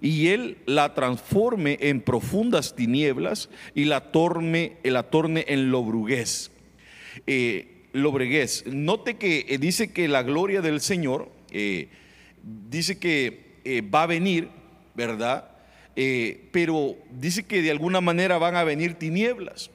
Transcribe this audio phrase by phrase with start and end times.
[0.00, 6.50] y él la transforme en profundas tinieblas y la torne, la torne en lobruguez.
[7.26, 8.64] Eh, lobreguez.
[8.66, 11.88] Note que eh, dice que la gloria del Señor, eh,
[12.42, 14.48] dice que eh, va a venir,
[14.94, 15.52] ¿verdad?
[16.52, 19.68] pero dice que de alguna manera van a venir tinieblas.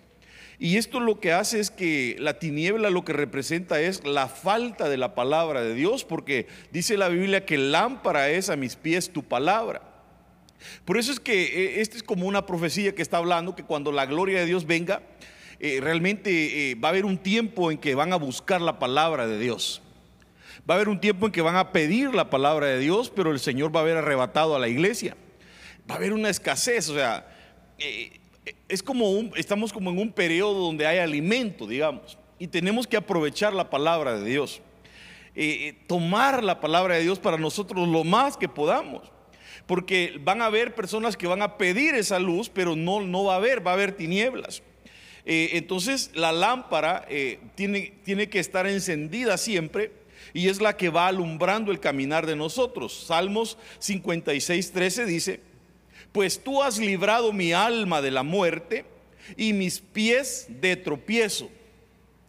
[0.59, 4.87] Y esto lo que hace es que la tiniebla lo que representa es la falta
[4.87, 9.11] de la palabra de Dios, porque dice la Biblia que lámpara es a mis pies
[9.11, 9.81] tu palabra.
[10.86, 14.05] Por eso es que esta es como una profecía que está hablando, que cuando la
[14.05, 15.01] gloria de Dios venga,
[15.59, 19.28] eh, realmente eh, va a haber un tiempo en que van a buscar la palabra
[19.28, 19.81] de Dios.
[20.70, 23.31] Va a haber un tiempo en que van a pedir la palabra de Dios, pero
[23.31, 25.15] el Señor va a haber arrebatado a la iglesia.
[25.89, 27.28] Va a haber una escasez, o sea,
[27.78, 28.20] eh,
[28.68, 32.97] es como un, estamos como en un periodo donde hay alimento, digamos, y tenemos que
[32.97, 34.61] aprovechar la palabra de Dios.
[35.88, 39.11] tomar la palabra de Dios para nosotros lo más que podamos.
[39.66, 43.36] Porque van a haber personas que van a pedir esa luz, pero no, no va
[43.36, 44.62] a haber, va a haber tinieblas.
[45.26, 49.92] Eh, entonces la lámpara eh, tiene, tiene que estar encendida siempre
[50.34, 53.06] y es la que va alumbrando el caminar de nosotros.
[53.08, 55.39] Salmos 56, 13 dice,
[56.14, 58.86] pues tú has librado mi alma de la muerte
[59.36, 61.50] y mis pies de tropiezo.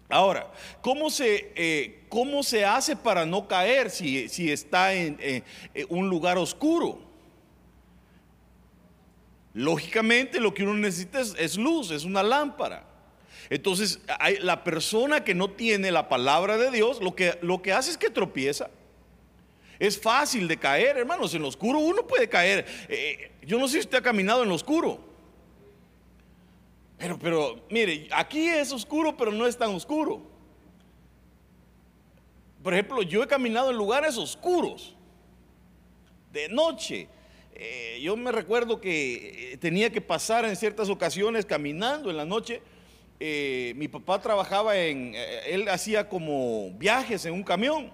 [0.09, 5.45] Ahora, ¿cómo se, eh, ¿cómo se hace para no caer si, si está en
[5.89, 7.05] un lugar oscuro?
[9.55, 12.85] Lógicamente lo que uno necesita es, luz, es una lámpara.
[13.49, 14.01] Entonces,
[14.41, 17.97] la persona que no tiene la palabra de Dios, lo que, lo que hace es
[17.97, 18.69] que tropieza.
[19.79, 21.35] Es fácil de caer, hermanos.
[21.35, 22.67] En lo oscuro uno puede caer.
[22.89, 24.99] Eh, yo no sé si usted ha caminado en lo oscuro.
[26.99, 30.23] Pero, pero, mire, aquí es oscuro, pero no es tan oscuro.
[32.63, 34.95] Por ejemplo, yo he caminado en lugares oscuros,
[36.33, 37.09] de noche,
[37.57, 42.25] eh, yo me recuerdo que eh, tenía que pasar en ciertas ocasiones caminando en la
[42.25, 42.61] noche.
[43.21, 45.15] Eh, mi papá trabajaba en,
[45.47, 47.93] él hacía como viajes en un camión.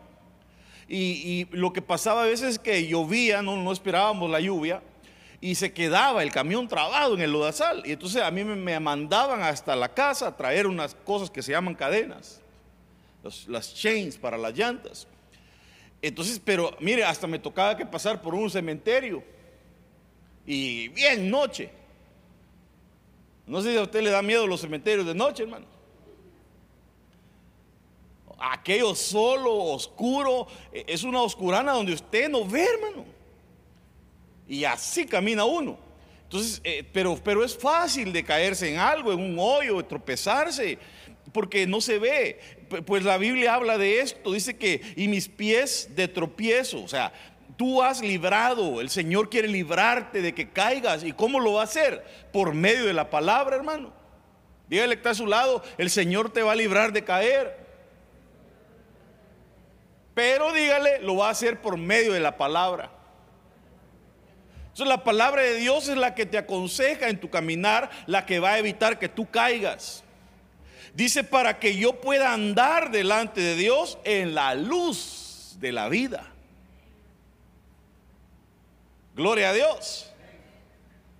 [0.92, 4.82] Y, lo que pasaba a veces es que llovía, no, no esperábamos la lluvia,
[5.40, 7.82] y se quedaba el camión trabado en el lodazal.
[7.86, 11.52] Y entonces a mí me, mandaban hasta la casa a traer unas cosas que se
[11.52, 12.40] llaman cadenas,
[13.46, 15.06] las chains para las llantas.
[16.02, 19.22] Entonces, pero mire, hasta me tocaba que pasar por un cementerio
[20.44, 21.70] y bien noche.
[23.46, 25.66] No sé si a usted le da miedo los cementerios de noche, hermano.
[28.40, 33.04] Aquello solo, oscuro, e, es una oscurana donde usted no ve, hermano.
[34.48, 35.78] Y así camina uno.
[36.24, 40.78] Entonces, eh, pero, pero es fácil de caerse en algo, en un hoyo, de tropezarse,
[41.32, 42.40] porque no se ve.
[42.86, 47.12] Pues la Biblia habla de esto, dice que, y mis pies de tropiezo, o sea,
[47.56, 51.04] tú has librado, el Señor quiere librarte de que caigas.
[51.04, 52.02] ¿Y cómo lo va a hacer?
[52.32, 53.92] Por medio de la palabra, hermano.
[54.68, 57.59] Dígale que está a su lado, el Señor te va a librar de caer.
[60.20, 62.90] Pero dígale, lo va a hacer por medio de la palabra.
[64.64, 68.38] Entonces la palabra de Dios es la que te aconseja en tu caminar, la que
[68.38, 70.04] va a evitar que tú caigas.
[70.92, 76.30] Dice para que yo pueda andar delante de Dios en la luz de la vida.
[79.14, 80.12] Gloria a Dios.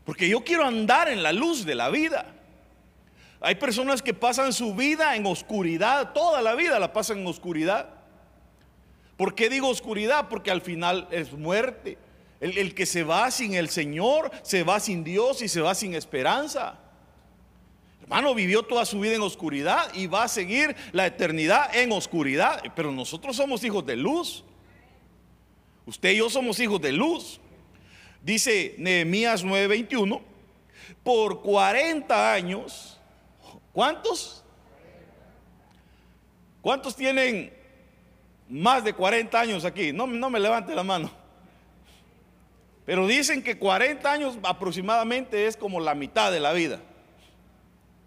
[0.04, 2.26] Porque yo quiero andar en la luz de la vida.
[3.40, 7.99] Hay personas que pasan su vida en oscuridad, toda la vida la pasan en oscuridad.
[9.20, 10.30] ¿Por qué digo oscuridad?
[10.30, 11.98] Porque al final es muerte.
[12.40, 15.74] El, el, que se va sin el Señor, se va sin Dios y se va
[15.74, 16.80] sin esperanza.
[18.00, 22.62] Hermano, vivió toda su vida en oscuridad y va a seguir la eternidad en oscuridad.
[22.74, 24.42] Pero nosotros somos hijos de luz.
[25.84, 27.40] Usted y yo somos hijos de luz.
[28.22, 30.22] Dice Nehemías 9:21,
[31.04, 32.98] por 40 años,
[33.74, 34.42] ¿cuántos?
[36.62, 37.59] ¿Cuántos tienen
[38.50, 39.92] más de 40 años aquí?
[39.92, 41.10] No, no me levante la mano.
[42.84, 46.80] Pero dicen que 40 años aproximadamente es como la mitad de la vida.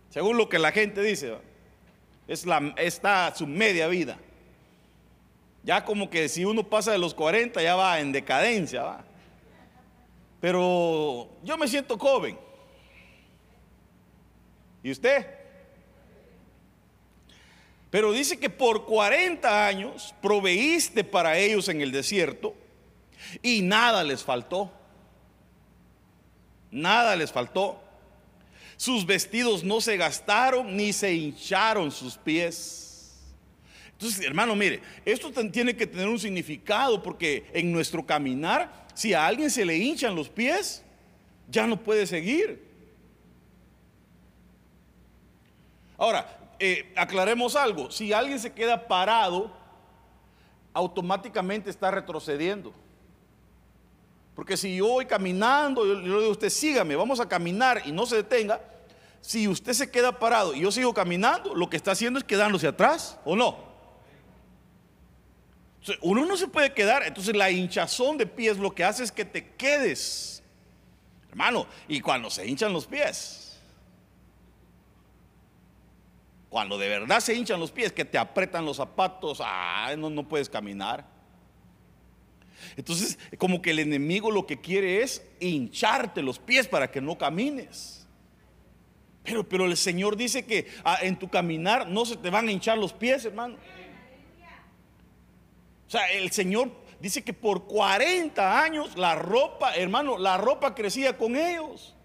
[0.10, 1.38] Según lo que la gente dice.
[2.28, 4.18] Es la, está su media vida.
[5.64, 8.98] Ya como que si uno pasa de los 40 ya va en decadencia.
[10.42, 12.38] Pero yo me siento joven.
[14.84, 15.26] ¿Y usted?
[17.94, 22.56] Pero dice que por 40 años proveíste para ellos en el desierto
[23.44, 24.72] y nada les faltó.
[26.72, 27.80] Nada les faltó.
[28.78, 33.14] Sus vestidos no se gastaron ni se hincharon sus pies.
[33.92, 39.28] Entonces, hermano, mire, esto tiene que tener un significado porque en nuestro caminar, si a
[39.28, 40.84] alguien se le hinchan los pies,
[41.48, 42.60] ya no puede seguir.
[45.96, 49.52] Ahora, eh, aclaremos algo, si alguien se queda parado,
[50.74, 52.74] automáticamente está retrocediendo.
[54.36, 57.92] Porque si yo voy caminando, yo le digo a usted, sígame, vamos a caminar y
[57.92, 58.60] no se detenga,
[59.22, 62.68] si usted se queda parado y yo sigo caminando, lo que está haciendo es quedándose
[62.68, 63.72] atrás, ¿o no?
[66.02, 69.26] Uno no se puede quedar, entonces la hinchazón de pies lo que hace es que
[69.26, 70.42] te quedes,
[71.30, 73.43] hermano, y cuando se hinchan los pies,
[76.54, 79.42] cuando de verdad se hinchan los pies, que te apretan los zapatos,
[79.98, 81.04] no, no puedes caminar.
[82.78, 87.18] Entonces, como que el enemigo lo que quiere es hincharte los pies para que no
[87.18, 88.08] camines.
[89.24, 92.52] Pero, pero el Señor dice que ah, en tu caminar no se te van a
[92.52, 93.56] hinchar los pies, hermano.
[95.88, 101.18] O sea, el Señor dice que por 40 años la ropa, hermano, la ropa crecía
[101.18, 101.96] con ellos.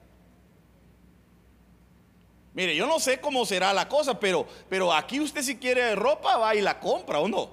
[2.58, 6.38] Mire, yo no sé cómo será la cosa, pero, pero aquí usted si quiere ropa
[6.38, 7.48] va y la compra o no.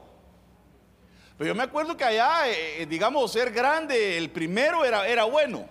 [1.37, 5.25] Pero yo me acuerdo que allá, eh, eh, digamos, ser grande, el primero era, era
[5.25, 5.69] bueno.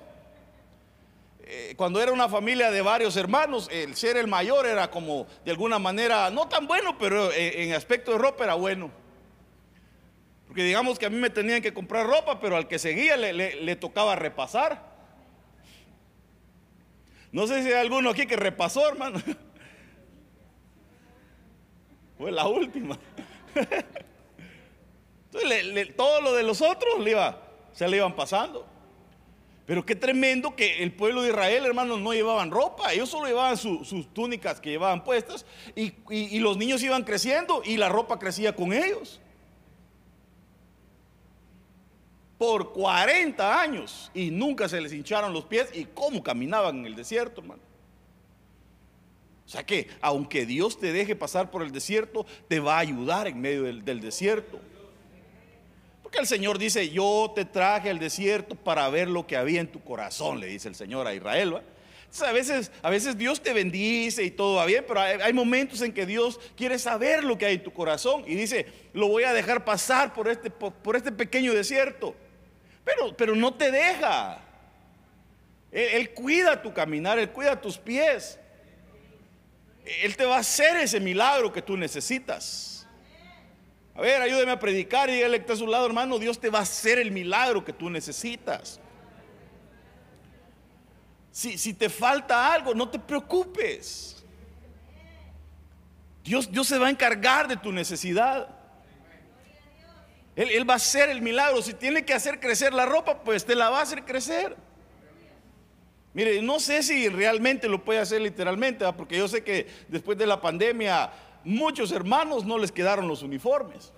[1.41, 5.51] Eh, cuando era una familia de varios hermanos, el ser el mayor era como de
[5.51, 8.89] alguna manera, no tan bueno, pero en aspecto de ropa era bueno.
[10.47, 13.75] Porque digamos que a mí me tenían que comprar ropa, pero al que seguía le,
[13.75, 14.94] tocaba repasar.
[17.35, 19.19] No sé si hay alguno aquí que repasó, hermano.
[22.17, 22.97] Fue la última.
[25.33, 27.43] Entonces, todo lo de los otros le iba,
[27.73, 28.65] se le iban pasando.
[29.67, 32.93] Pero qué tremendo que el pueblo de Israel, hermanos, no llevaban ropa.
[32.93, 35.45] Ellos solo llevaban sus túnicas que llevaban puestas.
[35.75, 39.21] y los niños iban creciendo y la ropa crecía con ellos.
[42.45, 46.95] Por 40 años y nunca se les hincharon los pies y cómo caminaban en el
[46.95, 47.63] desierto, hermano.
[49.47, 53.29] O sea que aunque Dios te deje pasar por el desierto, te va a ayudar
[53.29, 54.61] en medio del, desierto.
[56.03, 59.69] Porque el Señor dice, yo te traje al desierto para ver lo que había en
[59.69, 61.63] tu corazón, le dice el Señor a Israel.
[62.21, 65.95] a veces, a veces Dios te bendice y todo va bien, pero hay, momentos en
[65.95, 69.33] que Dios quiere saber lo que hay en tu corazón y dice, lo voy a
[69.33, 72.15] dejar pasar por este, por este pequeño desierto.
[72.85, 74.41] Pero, pero no te deja.
[75.73, 78.39] Él, cuida tu caminar, Él cuida tus pies.
[79.85, 82.87] Él te va a hacer ese milagro que tú necesitas.
[83.95, 86.19] A ver, ayúdeme a predicar y él está a su lado, hermano.
[86.19, 88.81] Dios te va a hacer el milagro que tú necesitas.
[91.31, 94.25] Si, si te falta algo, no te preocupes.
[96.25, 98.49] Dios, Dios se va a encargar de tu necesidad.
[100.37, 101.63] Él, va a hacer el milagro.
[101.63, 104.57] Si tiene que hacer crecer la ropa, pues te la va a hacer crecer.
[106.13, 110.27] Mire, no sé si realmente lo puede hacer literalmente, porque yo sé que después de
[110.27, 111.11] la pandemia
[111.45, 113.93] muchos hermanos no les quedaron los uniformes.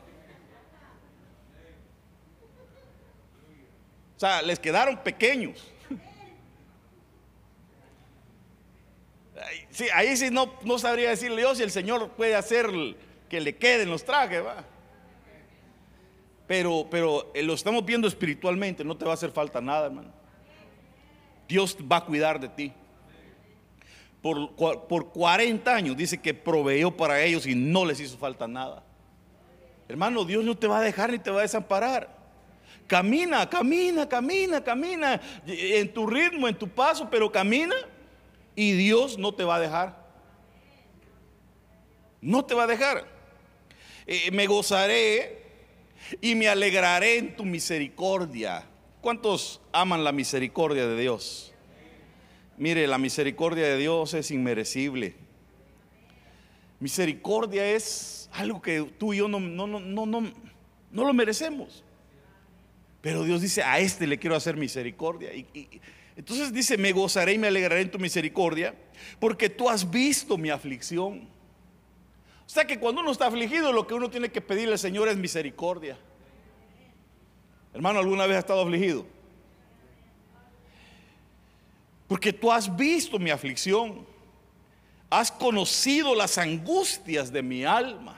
[4.17, 5.73] O sea, les quedaron pequeños.
[9.71, 12.71] Sí, ahí sí no, no sabría decirle yo si el Señor puede hacer
[13.29, 14.43] que le queden los trajes.
[14.43, 14.65] ¿va?
[16.47, 20.11] Pero, pero eh, lo estamos viendo espiritualmente, no te va a hacer falta nada, hermano.
[21.49, 22.73] Dios va a cuidar de ti.
[24.23, 24.55] Por,
[24.89, 28.83] por 40 años dice que proveyó para ellos y no les hizo falta nada.
[29.89, 32.17] Hermano, Dios no te va a dejar ni te va a desamparar.
[32.87, 37.75] Camina, camina, camina, camina en tu ritmo, en tu paso, pero camina
[38.55, 40.07] y Dios no te va a dejar.
[42.21, 43.07] No te va a dejar.
[44.07, 45.46] Eh, me gozaré
[46.21, 48.65] y me alegraré en tu misericordia.
[49.01, 51.53] ¿Cuántos aman la misericordia de Dios?
[52.59, 55.15] Mire, la misericordia de Dios es inmerecible.
[56.81, 61.85] Misericordia es algo que tú y yo no, no, no, no, no, lo merecemos.
[63.01, 65.33] Pero Dios dice, a este le quiero hacer misericordia.
[65.35, 65.81] y,
[66.17, 68.75] entonces dice, me gozaré y me alegraré en tu misericordia,
[69.21, 71.29] porque tú has visto mi aflicción
[72.47, 75.09] o sea que cuando uno está afligido, lo que uno tiene que pedirle al Señor
[75.09, 75.99] es misericordia.
[77.75, 79.05] Hermano, ¿alguna vez ha estado afligido?
[82.07, 84.07] Porque tú has visto mi aflicción,
[85.11, 88.17] has conocido las angustias de mi alma.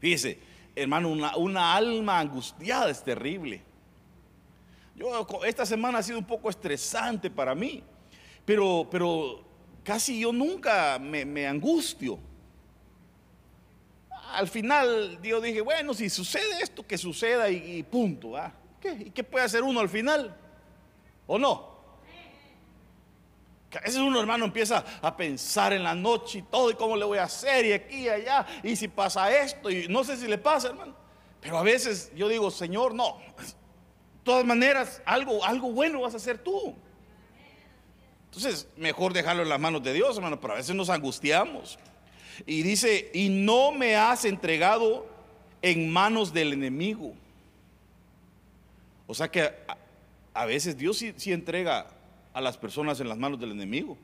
[0.00, 0.38] Fíjese,
[0.74, 3.62] hermano, una, una alma angustiada es terrible.
[4.94, 7.82] Yo, esta semana ha sido un poco estresante para mí,
[8.46, 9.44] pero, pero
[9.84, 12.18] casi yo nunca me angustio.
[14.32, 18.32] Al final yo dije, bueno, si sucede esto, que suceda y, punto.
[18.98, 20.36] ¿Y qué puede hacer uno al final?
[21.26, 21.76] ¿O no?
[23.76, 27.04] a veces uno hermano empieza a pensar en la noche y todo y cómo le
[27.04, 30.26] voy a hacer y aquí y allá y si pasa esto y no sé si
[30.26, 30.94] le pasa hermano.
[31.40, 33.18] Pero a veces yo digo, Señor, no.
[33.36, 36.74] De todas maneras, algo, algo bueno vas a hacer tú.
[38.24, 41.78] Entonces, mejor dejarlo en las manos de Dios, hermano, pero a veces nos angustiamos.
[42.44, 45.06] Y dice, y no me has entregado
[45.62, 47.14] en manos del enemigo.
[49.06, 49.50] O sea que
[50.34, 51.86] a, veces Dios sí entrega
[52.34, 53.96] a las personas en las manos del enemigo.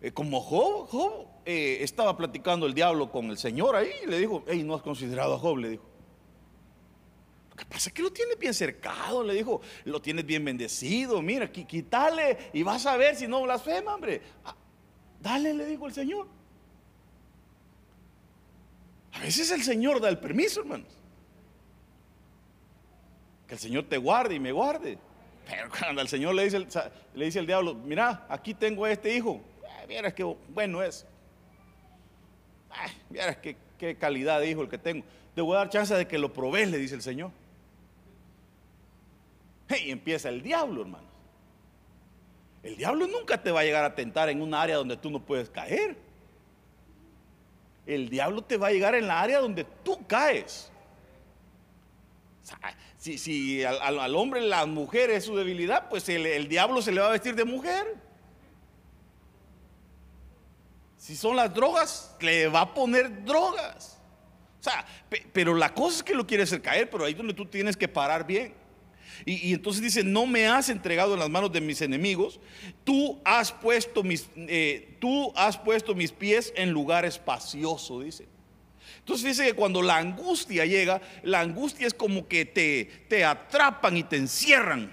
[0.00, 4.18] Eh, como Job, Job eh, estaba platicando el diablo con el Señor ahí y le
[4.18, 5.84] dijo, hey, no has considerado a Job, le dijo.
[7.50, 11.20] Lo que pasa es que lo tienes bien cercado, le dijo, lo tienes bien bendecido,
[11.20, 14.22] mira, quítale y vas a ver si no blasfema, hombre.
[14.44, 14.56] Ah,
[15.20, 16.26] dale, le dijo el Señor.
[19.12, 20.88] A veces el Señor da el permiso, hermanos.
[23.46, 24.98] Que el Señor te guarde y me guarde.
[25.46, 26.66] Pero cuando el Señor le dice,
[27.14, 29.40] le dice al diablo, mira, aquí tengo a este hijo,
[29.88, 31.04] eh, que bueno es.
[33.12, 35.04] Eh, qué, qué, calidad de hijo el que tengo.
[35.34, 37.32] Te voy a dar chance de que lo probes, le dice el Señor.
[39.84, 41.08] Y empieza el diablo, hermano.
[42.62, 45.20] El diablo nunca te va a llegar a tentar en un área donde tú no
[45.20, 45.96] puedes caer.
[47.94, 50.70] El diablo te va a llegar en la área donde tú caes
[52.98, 57.12] si, al, hombre la mujer es su debilidad, pues el, diablo se le va a
[57.12, 57.96] vestir de mujer.
[60.98, 63.98] Si son las drogas, le va a poner drogas.
[64.60, 64.84] O sea,
[65.32, 67.76] pero la cosa es que lo quiere hacer caer, pero ahí es donde tú tienes
[67.76, 68.54] que parar bien.
[69.24, 72.40] Y, entonces dice, no me has entregado en las manos de mis enemigos,
[72.84, 78.26] tú has puesto mis, eh, tú has puesto mis pies en lugar espacioso, dice.
[78.98, 83.96] Entonces dice que cuando la angustia llega, la angustia es como que te, te atrapan
[83.96, 84.92] y te encierran.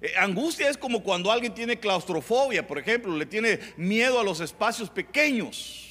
[0.00, 4.40] Eh, angustia es como cuando alguien tiene claustrofobia, por ejemplo, le tiene miedo a los
[4.40, 5.84] espacios pequeños.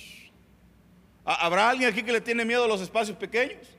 [1.23, 3.74] ¿Habrá alguien aquí que le tiene miedo a los espacios pequeños?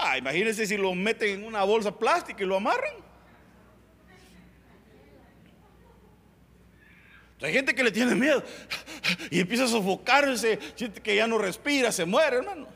[0.00, 2.94] Ah, imagínense si lo meten en una bolsa plástica y lo amarran.
[7.42, 8.42] Hay gente que le tiene miedo
[9.30, 12.68] y empieza a sofocarse, siente que ya no respira, se muere, hermano.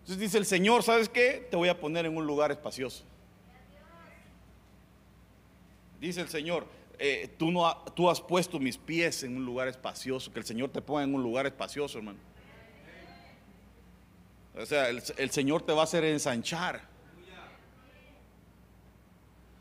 [0.00, 1.46] Entonces dice el Señor, ¿sabes qué?
[1.48, 3.04] Te voy a poner en un lugar espacioso.
[6.00, 6.66] Dice el Señor,
[6.98, 10.70] eh, tú, no, tú has puesto mis pies en un lugar espacioso, que el Señor
[10.70, 12.18] te ponga en un lugar espacioso, hermano.
[14.56, 16.80] O sea, el, Señor te va a hacer ensanchar.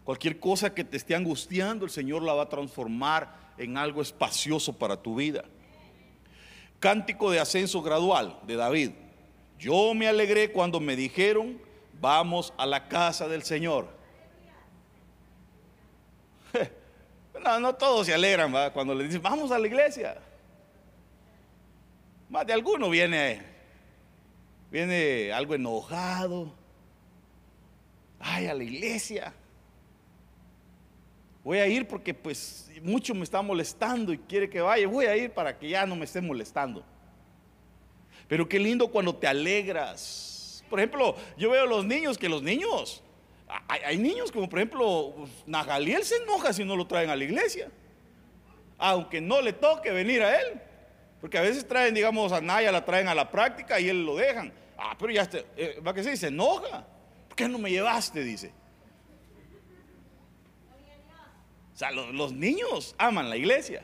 [0.06, 4.72] Cualquier cosa que te esté angustiando, el Señor la va a transformar en algo espacioso
[4.74, 5.44] para tu vida.
[6.80, 8.92] Cántico de ascenso gradual de David.
[9.60, 11.60] Yo me alegré cuando me dijeron,
[12.00, 13.90] vamos a la casa del Señor.
[17.44, 20.18] No, no todos se alegran cuando le dicen, vamos a la iglesia.
[22.28, 23.55] Más de alguno viene,
[24.76, 26.52] viene algo enojado.
[28.20, 29.34] Ay, a la iglesia
[31.46, 35.16] voy a ir porque pues mucho me está molestando y quiere que vaya, voy a
[35.16, 36.84] ir para que ya no me esté molestando.
[38.28, 40.66] Pero qué lindo cuando te alegras.
[40.70, 43.02] Por ejemplo, yo veo a los niños que los niños,
[43.68, 45.14] hay, niños como por ejemplo,
[45.46, 47.70] Nagaliel se enoja si no lo traen a la iglesia.
[48.78, 50.60] Aunque no le toque venir a él.
[51.22, 54.16] Porque a veces traen, digamos, a Naya, la traen a la práctica y él lo
[54.16, 54.52] dejan.
[54.78, 56.86] Ah, pero ya eh, va que se se enoja.
[57.28, 58.24] ¿Por qué no me llevaste?
[58.24, 58.52] Dice.
[61.74, 63.84] O sea, los, niños aman la iglesia.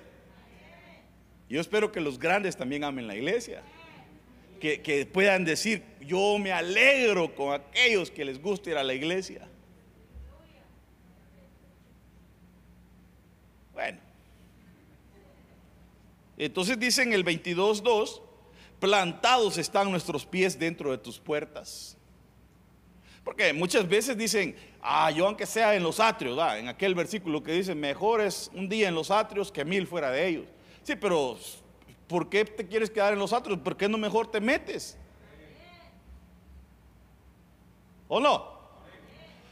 [1.50, 3.62] Yo espero que los grandes también amen la iglesia.
[4.62, 8.94] Que, que, puedan decir, yo me alegro con aquellos que les gusta ir a la
[8.94, 9.46] iglesia.
[13.74, 14.00] Bueno.
[16.38, 18.22] Entonces dicen el 22.2,
[18.82, 21.96] plantados están nuestros pies dentro de tus puertas.
[23.24, 27.52] Porque muchas veces dicen, ah, yo aunque sea en los atrios, en aquel versículo que
[27.54, 30.46] dice, mejor es un día en los atrios que mil fuera de ellos.
[30.82, 31.38] Sí, pero
[32.08, 33.60] ¿por qué te quieres quedar en los atrios?
[33.60, 34.98] ¿Por qué no mejor te metes?
[38.08, 38.60] ¿O no?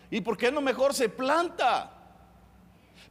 [0.09, 1.93] ¿Y por qué no mejor se planta?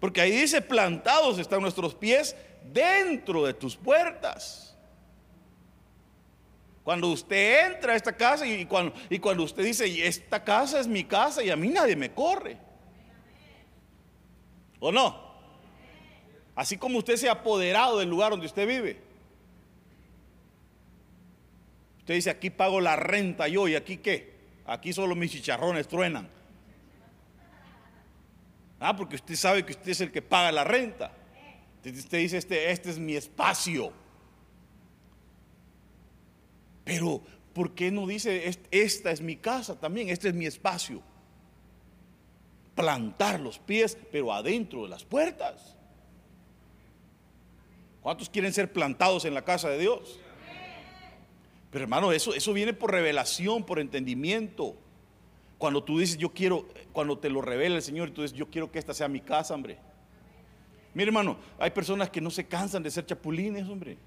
[0.01, 2.35] Porque ahí dice, plantados están nuestros pies
[2.65, 4.77] dentro de tus puertas.
[6.89, 11.45] Cuando usted entra a esta casa y cuando, usted dice, esta casa es mi casa
[11.45, 12.57] y a mí nadie me corre.
[14.81, 15.35] ¿O no?
[16.55, 18.99] Así como usted se ha apoderado del lugar donde usted vive.
[21.99, 24.39] Usted dice, aquí pago la renta yo y aquí qué.
[24.65, 26.27] Aquí solo mis chicharrones truenan.
[28.81, 31.13] Ah, porque usted sabe que usted es el que paga la renta.
[31.85, 33.93] Usted dice, este, este es mi espacio.
[36.89, 37.21] Pero,
[37.53, 41.03] ¿por qué no dice, esta es mi casa también, este es mi espacio?
[42.75, 45.77] Plantar los pies, pero adentro de las puertas.
[48.01, 50.19] ¿Cuántos quieren ser plantados en la casa de Dios?
[51.71, 54.75] Pero hermano, eso, eso viene por revelación, por entendimiento.
[55.59, 58.73] Cuando tú dices, yo quiero, cuando te lo revela el Señor, tú dices, yo quiero
[58.73, 59.79] que esta sea mi casa, hombre.
[60.95, 63.99] Mire, hermano, hay personas que no se cansan de ser chapulines, hombre.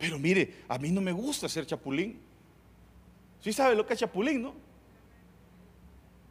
[0.00, 2.18] Pero mire, a mí no me gusta ser chapulín.
[3.40, 4.54] ¿Sí sabe lo que es chapulín, no?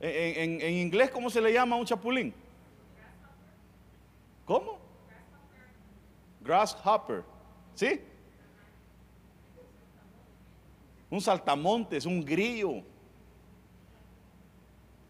[0.01, 2.33] En, en inglés, ¿cómo se le llama a un chapulín?
[4.45, 4.79] ¿Cómo?
[6.41, 7.23] Grasshopper.
[7.75, 8.01] ¿Sí?
[11.11, 12.83] Un saltamontes, un grillo.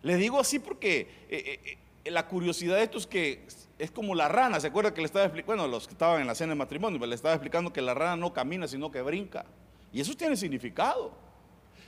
[0.01, 1.77] Le digo así porque eh, eh, eh,
[2.09, 3.45] la curiosidad de esto es que
[3.77, 4.59] es como la rana.
[4.59, 7.03] ¿Se acuerda que le estaba explicando, bueno, los que estaban en la cena de matrimonio,
[7.05, 9.45] le estaba explicando que la rana no camina, sino que brinca.
[9.91, 11.07] Y eso tiene significado.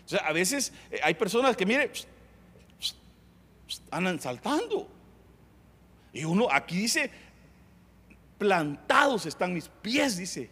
[0.05, 0.73] O sea, a veces
[1.03, 1.91] hay personas que, mire,
[3.91, 4.87] andan saltando.
[6.13, 7.09] Y uno aquí dice,
[8.37, 10.49] plantados están mis pies, dice.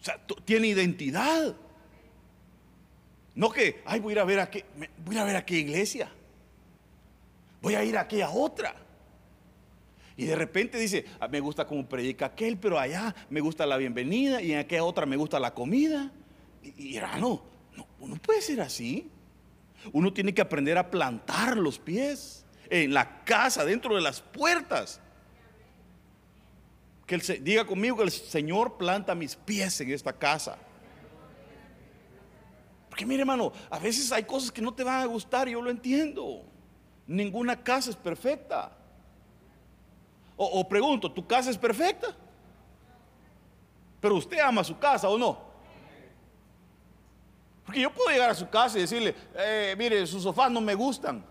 [0.00, 1.54] O sea, tiene identidad.
[3.34, 4.64] No que, ay, voy a ir a ver a qué,
[5.04, 6.10] voy a ver a qué iglesia.
[7.60, 8.74] Voy a ir a aquella otra.
[10.16, 13.76] Y de repente dice, ah, me gusta como predica aquel, pero allá me gusta la
[13.76, 16.12] bienvenida y en aquella otra me gusta la comida.
[16.62, 17.42] Y, y no,
[17.98, 19.10] uno puede ser así.
[19.92, 25.00] Uno tiene que aprender a plantar los pies en la casa, dentro de las puertas.
[27.06, 30.58] Que el, diga conmigo que el Señor planta mis pies en esta casa.
[32.90, 35.70] Porque mire hermano, a veces hay cosas que no te van a gustar, yo lo
[35.70, 36.44] entiendo.
[37.10, 38.70] Ninguna casa es perfecta.
[40.36, 42.14] O, pregunto, ¿tu casa es perfecta?
[44.00, 45.36] Pero usted ama su casa o no?
[47.64, 50.72] Porque yo puedo llegar a su casa y decirle, eh, mire, sus sofás no me
[50.76, 51.24] gustan.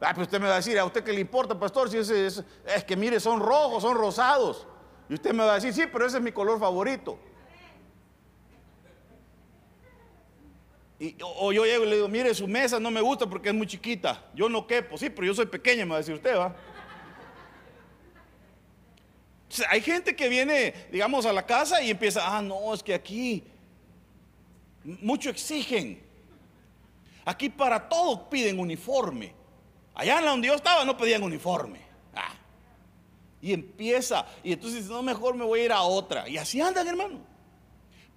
[0.00, 1.90] Ah, pues usted me va a decir, ¿a usted qué le importa, pastor?
[1.90, 4.66] Si es, es, que mire, son rojos, son rosados.
[5.10, 7.18] Y usted me va a decir, sí, pero ese es mi color favorito.
[11.00, 13.54] Y, o yo llego y le digo, mire, su mesa no me gusta porque es
[13.54, 14.22] muy chiquita.
[14.34, 16.54] Yo no quepo, sí, pero yo soy pequeña, me va a decir usted, ¿va?
[19.68, 23.42] hay gente que viene, digamos, a la casa y empieza, ah, no, es que aquí
[24.84, 26.00] mucho exigen.
[27.24, 29.34] Aquí para todos piden uniforme.
[29.94, 31.80] Allá en la donde yo estaba no pedían uniforme.
[32.14, 32.34] Ah.
[33.42, 36.28] Y empieza, y entonces no, mejor me voy a ir a otra.
[36.28, 37.29] Y así andan, hermano.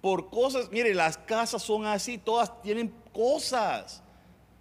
[0.04, 4.02] Por cosas, mire, las casas son así, todas tienen cosas.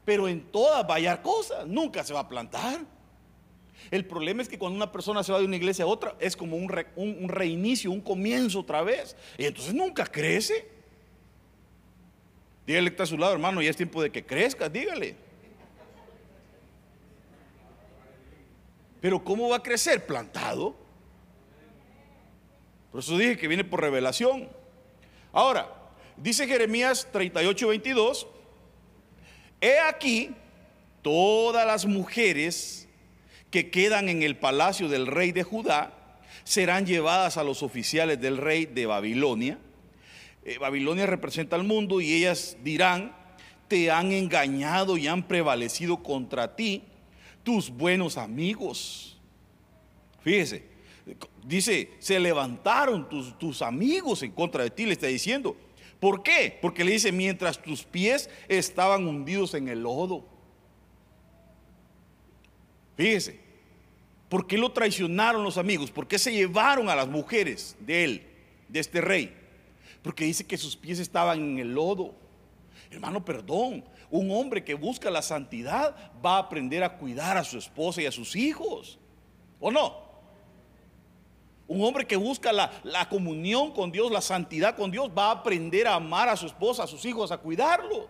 [0.05, 2.79] Pero en todas va a hallar cosas, nunca se va a plantar.
[3.91, 6.37] El problema es que cuando una persona se va de una iglesia a otra, es
[6.37, 9.17] como un, un reinicio, un comienzo otra vez.
[9.37, 10.65] Y entonces nunca crece.
[12.65, 15.17] Dígale que está a su lado, hermano, ya es tiempo de que crezca, dígale.
[19.01, 20.05] Pero ¿cómo va a crecer?
[20.05, 20.73] Plantado.
[22.93, 24.62] Por eso dije que viene por revelación.
[25.33, 25.67] Ahora,
[26.15, 28.27] dice Jeremías 38, 22,
[29.59, 30.29] he aquí
[31.01, 32.87] todas las mujeres
[33.49, 38.37] que quedan en el palacio del rey de Judá serán llevadas a los oficiales del
[38.37, 39.57] rey de Babilonia.
[40.45, 43.15] Eh, Babilonia representa al mundo y ellas dirán,
[43.67, 46.83] te han engañado y han prevalecido contra ti
[47.41, 49.19] tus buenos amigos.
[50.21, 50.72] Fíjese,
[51.45, 55.55] dice, se levantaron tus, tus amigos en contra de ti, le está diciendo.
[55.99, 56.57] ¿Por qué?
[56.61, 60.25] Porque le dice, mientras tus pies estaban hundidos en el lodo.
[62.97, 63.39] Fíjese,
[64.29, 65.91] ¿por qué lo traicionaron los amigos?
[65.91, 68.27] ¿Por qué se llevaron a las mujeres de él,
[68.67, 69.33] de este rey?
[70.01, 72.13] Porque dice que sus pies estaban en el lodo.
[72.91, 77.57] Hermano, perdón, un hombre que busca la santidad va a aprender a cuidar a su
[77.57, 78.99] esposa y a sus hijos.
[79.59, 80.12] ¿O no?
[81.73, 85.87] Un hombre que busca la, comunión con Dios, la santidad con Dios, va a aprender
[85.87, 88.05] a amar a su esposa, a sus hijos, a cuidarlos,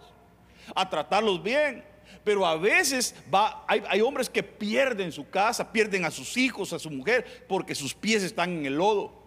[0.75, 1.85] a tratarlos bien.
[2.25, 6.73] Pero a veces va, hay, hay hombres que pierden su casa, pierden a sus hijos,
[6.73, 9.23] a su mujer, porque sus pies están en el lodo.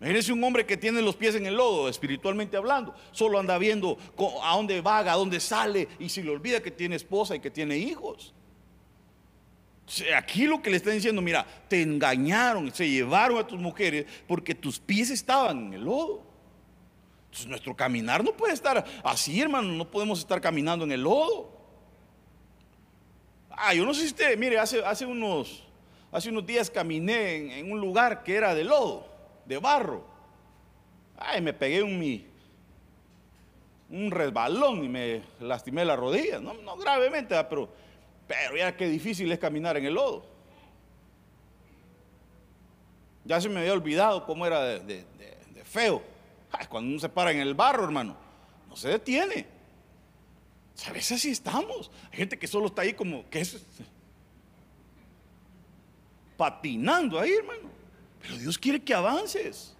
[0.00, 3.98] Imagínese un hombre que tiene los pies en el lodo, espiritualmente hablando, solo anda viendo
[4.42, 7.50] a dónde vaga, a dónde sale, y si le olvida que tiene esposa y que
[7.50, 8.32] tiene hijos.
[10.16, 14.54] Aquí lo que le están diciendo, mira, te engañaron, se llevaron a tus mujeres porque
[14.54, 16.22] tus pies estaban en el lodo.
[17.26, 21.56] Entonces nuestro caminar no puede estar así, hermano, no podemos estar caminando en el lodo.
[23.50, 25.64] Ah, yo no sé si usted, mire, hace, hace, unos,
[26.12, 29.08] hace unos días caminé en, en un lugar que era de lodo,
[29.46, 30.04] de barro.
[31.16, 32.26] Ay, me pegué un, mi,
[33.90, 36.40] un resbalón y me lastimé la rodilla.
[36.40, 37.68] No, no gravemente, pero,
[38.28, 40.24] pero ya qué difícil es caminar en el lodo.
[43.24, 45.04] Ya se me había olvidado cómo era de,
[45.64, 46.02] feo.
[46.68, 48.16] cuando uno se para en el barro, hermano,
[48.68, 49.46] no se detiene.
[50.86, 51.90] A veces así estamos.
[52.12, 53.64] Hay gente que solo está ahí como que es
[56.36, 57.70] patinando ahí, hermano.
[58.20, 59.74] Pero Dios quiere que avances.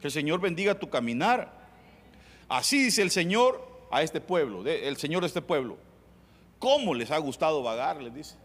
[0.00, 1.52] Que el Señor bendiga tu caminar.
[2.48, 5.78] Así dice el Señor a este pueblo, el Señor de este pueblo.
[6.60, 8.00] ¿Cómo les ha gustado vagar?
[8.00, 8.36] Les dice.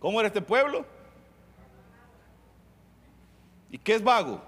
[0.00, 0.84] ¿Cómo era este pueblo?
[3.70, 4.42] ¿Y qué es vago?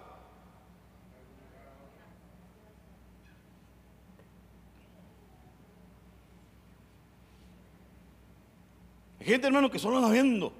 [9.20, 10.52] Hay gente, hermano, que solo anda viendo.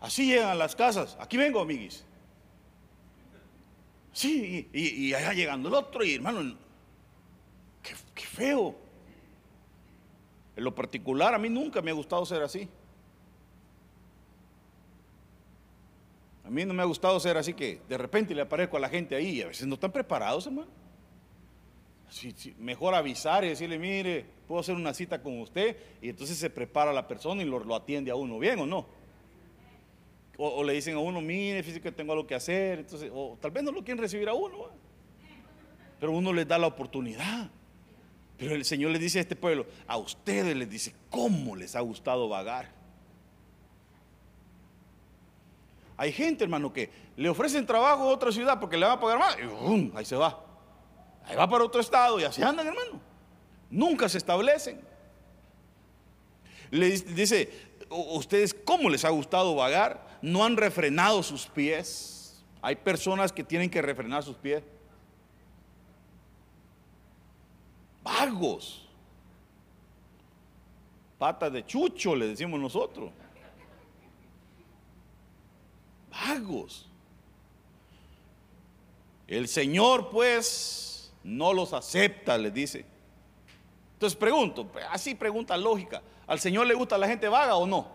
[0.00, 1.16] Así llegan a las casas.
[1.20, 2.05] Aquí vengo, amiguis.
[4.16, 6.56] Sí, y, allá llegando el otro, y hermano,
[7.82, 8.74] qué, feo.
[10.56, 12.66] En lo particular, a mí nunca me ha gustado ser así.
[16.46, 18.88] A mí no me ha gustado ser así que de repente le aparezco a la
[18.88, 20.70] gente ahí y a veces no están preparados, hermano.
[22.56, 26.90] mejor avisar y decirle, mire, puedo hacer una cita con usted y entonces se prepara
[26.90, 28.86] la persona y lo, lo atiende a uno bien o no.
[30.38, 32.80] O, le dicen a uno, mire, fíjese que tengo algo que hacer.
[32.80, 34.68] Entonces, o tal vez no lo quieren recibir a uno.
[35.98, 37.50] Pero uno les da la oportunidad.
[38.36, 41.80] Pero el Señor le dice a este pueblo, a ustedes les dice, ¿cómo les ha
[41.80, 42.70] gustado vagar?
[45.96, 49.18] Hay gente, hermano, que le ofrecen trabajo a otra ciudad porque le van a pagar
[49.18, 49.36] más.
[49.38, 50.44] Y ahí se va.
[51.24, 53.00] Ahí va para otro estado y así andan, hermano.
[53.70, 54.80] Nunca se establecen.
[56.70, 57.50] Le dice,
[57.88, 60.06] ¿ustedes cómo les ha gustado vagar?
[60.26, 62.42] no han refrenado sus pies.
[62.60, 64.62] Hay personas que tienen que refrenar sus pies.
[68.02, 68.88] Vagos.
[71.18, 73.10] Patas de chucho, le decimos nosotros.
[76.10, 76.88] Vagos.
[79.26, 82.84] El Señor pues no los acepta, les dice.
[83.94, 87.88] Entonces pregunto, así pregunta lógica, ¿al Señor le gusta la gente vaga o no?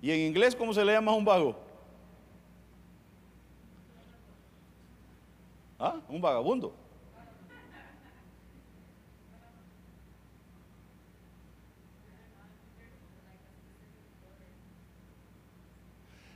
[0.00, 1.56] ¿Y en inglés cómo se le llama a un vago?
[5.78, 6.00] ¿Ah?
[6.08, 6.74] Un vagabundo.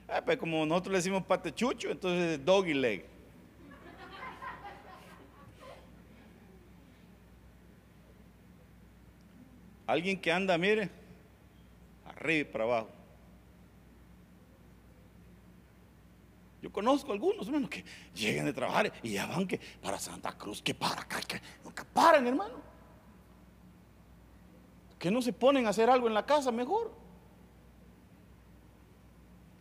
[0.08, 3.15] Ah, pues como nosotros le decimos patechucho, entonces doggy leg.
[9.86, 10.90] Alguien que anda, mire,
[12.04, 12.88] arriba y para abajo.
[16.60, 20.60] Yo conozco algunos, hermano, que llegan de trabajar y ya van que para Santa Cruz,
[20.60, 21.20] que para acá,
[21.62, 22.56] nunca paran, hermano.
[24.98, 26.92] Que no se ponen a hacer algo en la casa mejor.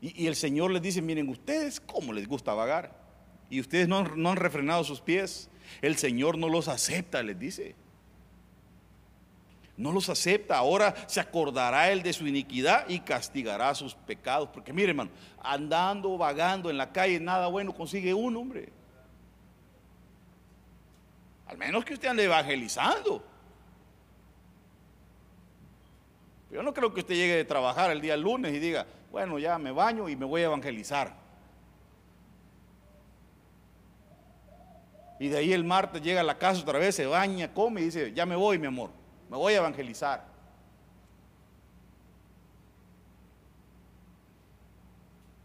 [0.01, 3.03] Y, el Señor les dice, miren, ustedes cómo les gusta vagar.
[3.49, 5.49] Y ustedes no han refrenado sus pies.
[5.81, 7.75] El Señor no los acepta, les dice
[9.77, 10.57] no los acepta.
[10.57, 14.49] Ahora se acordará él de su iniquidad y castigará sus pecados.
[14.53, 15.11] Porque mire, hermano,
[15.41, 18.69] andando, vagando en la calle, nada bueno consigue uno, hombre.
[21.47, 23.23] Al menos que usted ande evangelizando.
[26.51, 29.57] Yo no creo que usted llegue de trabajar el día lunes y diga, bueno, ya
[29.57, 31.13] me baño y me voy a evangelizar.
[35.19, 37.85] Y de ahí el martes llega a la casa otra vez, se baña, come y
[37.85, 38.89] dice, ya me voy, mi amor.
[39.29, 40.25] Me voy a evangelizar.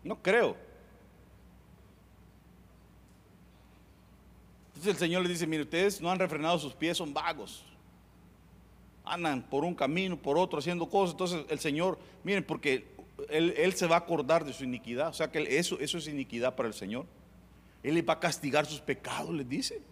[0.02, 0.56] No creo.
[4.68, 7.62] Entonces el Señor le dice, mire, ustedes no han refrenado sus pies, son vagos.
[9.04, 11.12] Andan por un camino, por otro, haciendo cosas.
[11.12, 12.86] Entonces el Señor, miren, porque
[13.28, 15.08] Él, se va a acordar de su iniquidad.
[15.08, 17.04] O sea que eso, eso es iniquidad para el Señor.
[17.82, 19.82] Él le va a castigar sus pecados, les dice.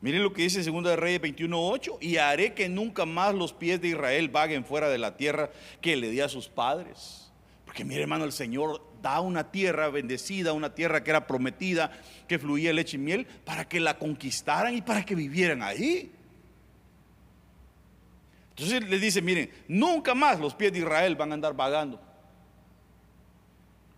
[0.00, 3.80] Miren lo que dice 2 de Reyes 21:8, y haré que nunca más los pies
[3.80, 7.30] de Israel vaguen fuera de la tierra que le di a sus padres.
[7.66, 11.92] Porque mire hermano, el Señor da una tierra bendecida, una tierra que era prometida,
[12.26, 16.10] que fluía leche y miel, para que la conquistaran y para que vivieran ahí.
[18.50, 22.00] Entonces les dice, miren, nunca más los pies de Israel van a andar vagando.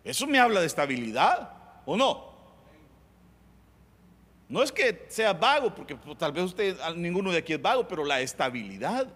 [0.05, 1.53] Eso me habla de estabilidad,
[1.87, 2.32] ¿o no?
[4.53, 7.89] No es que sea vago, porque pues, tal vez usted, ninguno de aquí es vago,
[7.89, 9.09] pero la estabilidad.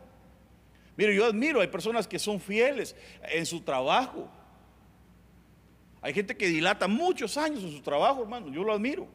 [0.96, 4.30] Mire, yo admiro, hay personas que son fieles en su trabajo.
[6.00, 9.06] Hay gente que dilata muchos años en su trabajo, hermano, yo lo admiro.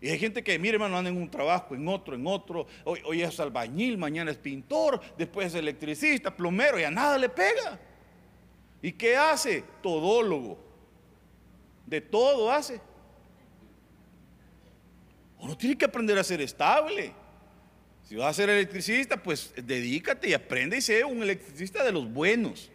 [0.00, 2.68] Y hay gente que, mire, hermano, anda en un trabajo, en otro, en otro.
[2.84, 7.76] Hoy es albañil, mañana es pintor, después es electricista, plomero, y a nada le pega.
[8.80, 9.64] ¿Y qué hace?
[9.82, 10.56] Todólogo.
[11.84, 12.80] De todo hace.
[15.38, 17.12] Uno tiene que aprender a ser estable.
[18.08, 22.10] Si vas a ser electricista, pues dedícate y aprende y sé un electricista de los
[22.10, 22.70] buenos.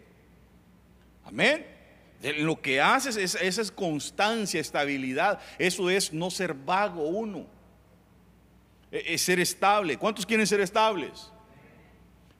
[1.24, 1.66] Amén.
[2.38, 5.40] Lo que haces es, esa es constancia, estabilidad.
[5.58, 7.46] Eso es no ser vago uno.
[8.92, 9.96] E, es ser estable.
[9.96, 11.32] ¿Cuántos quieren ser estables?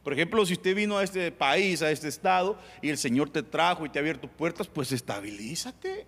[0.04, 3.42] Por ejemplo, si usted vino a este país, a este estado, y el Señor te
[3.42, 6.06] trajo y te ha abierto puertas, pues estabilízate.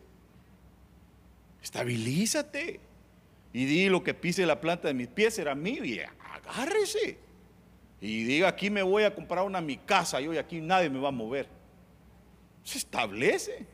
[1.63, 2.81] Estabilízate.
[3.55, 5.85] Y di lo que pise la planta de mis pies será mío.
[5.85, 7.17] Y agárrese.
[8.01, 11.09] Y diga, aquí me voy a comprar una mi casa, y aquí nadie me va
[11.09, 11.49] a mover.
[12.65, 13.65] Se establece.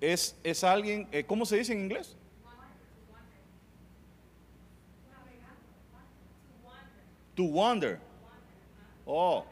[0.00, 2.17] es, es alguien, eh, ¿cómo se dice en inglés?
[7.38, 8.00] To wander.
[9.06, 9.44] Oh.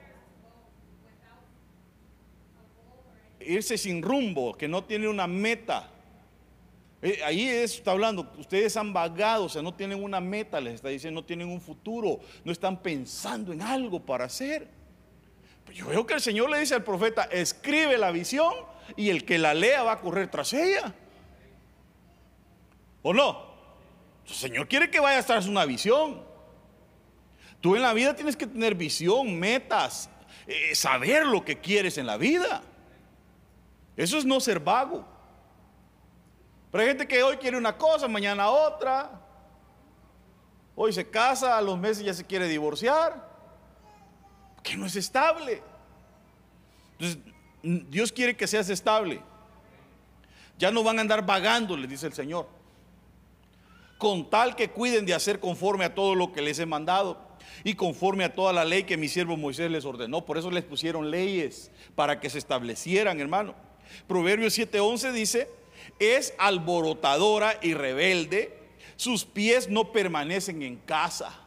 [3.39, 5.89] Irse sin rumbo, que no tiene una meta.
[7.01, 10.89] Eh, ahí está hablando, ustedes han vagado, o sea, no tienen una meta, les está
[10.89, 14.67] diciendo, no tienen un futuro, no están pensando en algo para hacer.
[15.65, 18.53] Pero yo veo que el Señor le dice al profeta, escribe la visión
[18.97, 20.93] y el que la lea va a correr tras ella.
[23.03, 23.47] ¿O no?
[24.27, 26.26] El Señor quiere que vayas tras una visión.
[27.67, 30.09] Tú en la vida tienes que tener visión, metas,
[30.47, 32.63] eh, saber lo que quieres en la vida.
[33.97, 35.05] Eso es no ser vago.
[36.71, 39.21] Pero hay gente que hoy quiere una cosa, mañana otra.
[40.77, 43.29] Hoy se casa, a los meses ya se quiere divorciar.
[44.63, 45.61] Que no es estable.
[46.93, 47.19] Entonces,
[47.91, 49.21] Dios quiere que seas estable.
[50.57, 52.47] Ya no van a andar vagando, les dice el Señor.
[53.99, 57.26] Con tal que cuiden de hacer conforme a todo lo que les he mandado
[57.65, 60.25] y conforme a toda la ley que mi siervo Moisés les ordenó.
[60.25, 63.55] Por eso les pusieron leyes para que se establecieran, hermano.
[64.07, 65.49] Proverbios 7:11 dice,
[65.99, 68.57] es alborotadora y rebelde,
[68.97, 71.43] sus pies no permanecen en casa.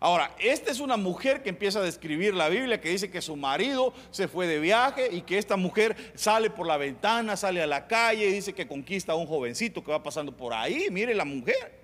[0.00, 3.36] Ahora, esta es una mujer que empieza a describir la Biblia, que dice que su
[3.36, 7.66] marido se fue de viaje y que esta mujer sale por la ventana, sale a
[7.66, 10.88] la calle y dice que conquista a un jovencito que va pasando por ahí.
[10.90, 11.83] Mire la mujer.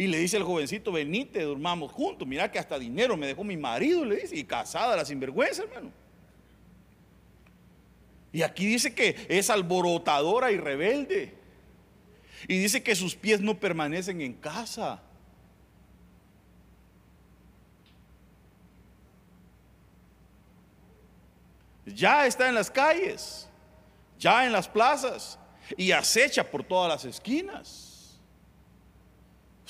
[0.00, 2.26] Y le dice al jovencito, venite, durmamos juntos.
[2.26, 5.90] Mira que hasta dinero me dejó mi marido, le dice, y casada la sinvergüenza, hermano.
[8.32, 11.34] Y aquí dice que es alborotadora y rebelde.
[12.48, 15.02] Y dice que sus pies no permanecen en casa.
[21.84, 23.50] ya está en las calles,
[24.18, 25.38] ya en las plazas
[25.76, 27.89] y acecha por todas las esquinas.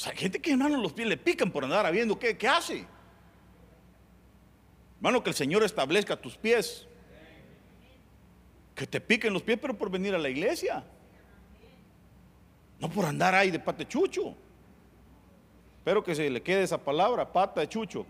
[0.00, 2.48] O sea, hay gente que hermano los pies le pican por andar viendo qué, qué
[2.48, 2.86] hace.
[4.96, 6.86] Hermano, que el Señor establezca tus pies.
[8.74, 10.82] Que te piquen los pies, pero por venir a la iglesia.
[12.78, 14.34] No por andar ahí de pate chucho.
[15.76, 18.06] Espero que se le quede esa palabra, pata de chucho.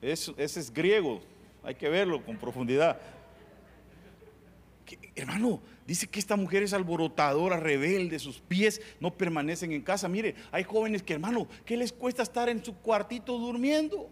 [0.00, 1.20] ese es griego,
[1.64, 2.96] hay que verlo con profundidad.
[5.16, 10.08] Hermano, dice que esta mujer es alborotadora, rebelde, sus pies no permanecen en casa.
[10.08, 14.08] Mire, hay jóvenes que, hermano, ¿qué les cuesta estar en su cuartito durmiendo?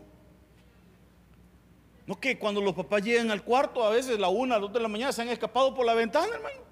[2.07, 4.81] No que cuando los papás llegan al cuarto, a veces la una, las dos de
[4.81, 6.63] la mañana se han escapado por la ventana, hermano.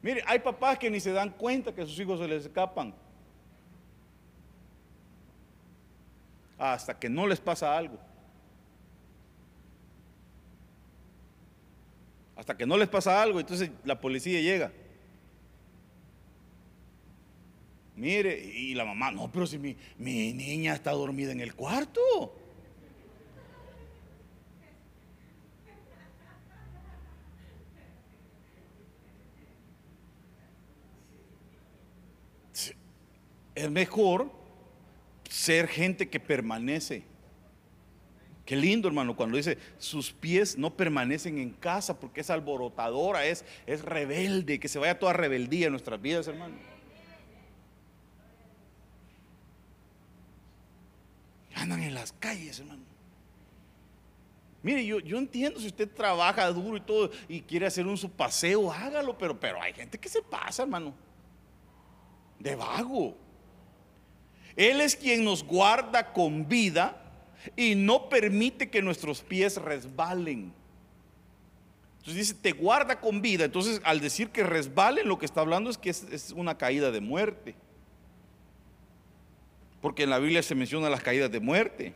[0.00, 2.94] Mire, hay papás que ni se dan cuenta que sus hijos se les escapan.
[6.58, 7.98] hasta que no les pasa algo.
[12.38, 14.70] Hasta que no les pasa algo, entonces la policía llega.
[17.96, 22.00] Mire, y la mamá, no, pero si mi, mi niña está dormida en el cuarto.
[33.56, 34.30] Es mejor
[35.28, 37.07] ser gente que permanece.
[38.48, 43.44] Qué lindo, hermano, cuando dice sus pies no permanecen en casa porque es alborotadora, es,
[43.66, 46.54] es rebelde, que se vaya toda rebeldía en nuestras vidas, hermano.
[51.56, 52.80] Andan en las calles, hermano.
[54.62, 58.10] Mire, yo, yo entiendo si usted trabaja duro y todo y quiere hacer un su
[58.10, 60.94] paseo, hágalo, pero, pero hay gente que se pasa, hermano.
[62.38, 63.14] De vago.
[64.56, 67.04] Él es quien nos guarda con vida
[67.56, 70.52] y no permite que nuestros pies resbalen.
[71.98, 73.44] Entonces dice, te guarda con vida.
[73.44, 77.00] Entonces al decir que resbalen, lo que está hablando es que es, una caída de
[77.00, 77.54] muerte.
[79.80, 81.94] Porque en la Biblia se menciona las caídas de muerte.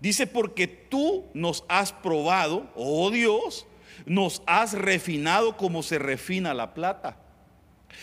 [0.00, 3.66] Dice, porque tú nos has probado, oh Dios,
[4.04, 7.16] nos has refinado como se refina la plata.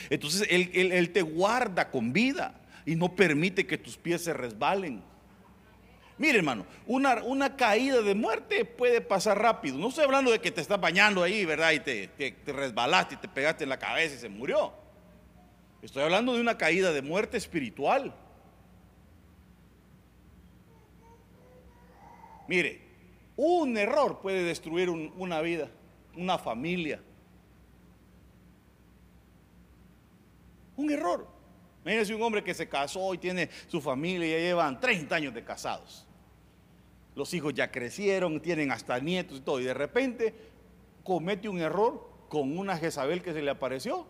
[0.09, 5.03] Entonces él te guarda con vida y no permite que tus pies se resbalen.
[6.17, 9.77] Mire, hermano, una, caída de muerte puede pasar rápido.
[9.77, 11.71] No estoy hablando de que te estás bañando ahí, ¿verdad?
[11.71, 14.73] Y te resbalaste y te pegaste en la cabeza y se murió.
[15.81, 18.13] Estoy hablando de una caída de muerte espiritual.
[22.47, 22.81] Mire,
[23.35, 25.69] un error puede destruir una vida,
[26.15, 27.01] una familia.
[30.75, 31.27] Un error.
[31.83, 35.33] Imagínense un hombre que se casó y tiene su familia y ya llevan 30 años
[35.33, 36.05] de casados.
[37.15, 39.59] Los hijos ya crecieron, tienen hasta nietos y todo.
[39.59, 40.33] Y de repente
[41.03, 44.05] comete un error con una Jezabel que se le apareció.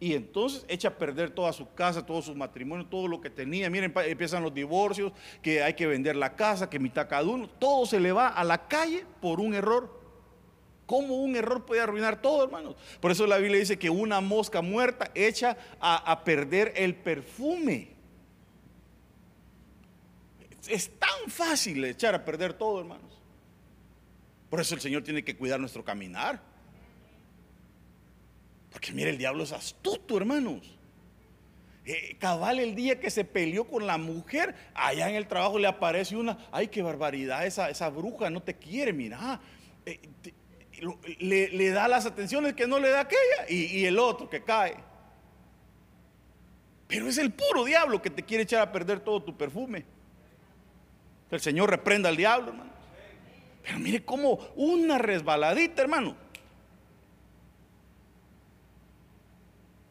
[0.00, 3.70] Y entonces echa a perder toda su casa, todo su matrimonio, todo lo que tenía.
[3.70, 7.48] Miren, empiezan los divorcios, que hay que vender la casa, que mitad cada uno.
[7.48, 10.03] Todo se le va a la calle por un error.
[10.86, 12.76] ¿Cómo un error puede arruinar todo, hermanos?
[13.00, 17.88] Por eso la Biblia dice que una mosca muerta echa a, perder el perfume.
[20.68, 23.18] Es tan fácil echar a perder todo, hermanos.
[24.50, 26.40] Por eso el Señor tiene que cuidar nuestro caminar.
[28.70, 30.70] Porque mire, el diablo es astuto, hermanos.
[31.86, 35.66] Eh, cabal el día que se peleó con la mujer, allá en el trabajo le
[35.66, 39.40] aparece una, ay, qué barbaridad, esa, esa bruja no te quiere, mira.
[39.84, 40.00] Eh,
[41.18, 44.76] le, da las atenciones que no le da aquella y, el otro que cae.
[46.86, 49.84] Pero es el puro diablo que te quiere echar a perder todo tu perfume.
[51.30, 52.70] el Señor reprenda al diablo, hermano.
[53.62, 56.14] Pero mire cómo una resbaladita, hermano.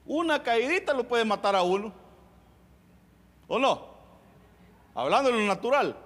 [0.06, 1.94] Una caidita lo puede matar a uno.
[3.48, 3.94] ¿O no?
[4.94, 5.98] Hablando de lo natural.